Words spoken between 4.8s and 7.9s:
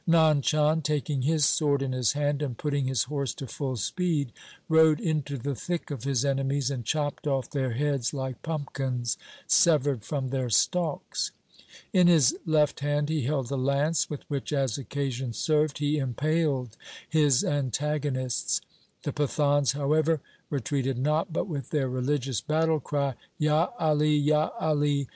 into the thick of his enemies, and chopped off their